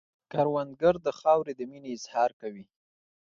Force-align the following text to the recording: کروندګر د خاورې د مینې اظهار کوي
کروندګر 0.31 0.95
د 1.05 1.07
خاورې 1.19 1.53
د 1.55 1.61
مینې 1.71 1.89
اظهار 1.97 2.31
کوي 2.41 2.65